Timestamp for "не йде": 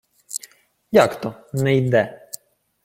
1.53-2.21